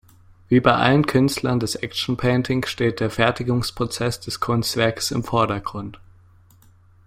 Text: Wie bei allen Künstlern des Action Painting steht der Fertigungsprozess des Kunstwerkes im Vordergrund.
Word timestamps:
Wie 0.49 0.59
bei 0.59 0.73
allen 0.73 1.05
Künstlern 1.05 1.59
des 1.59 1.75
Action 1.75 2.17
Painting 2.17 2.65
steht 2.65 2.99
der 3.01 3.11
Fertigungsprozess 3.11 4.19
des 4.19 4.39
Kunstwerkes 4.39 5.11
im 5.11 5.23
Vordergrund. 5.23 5.99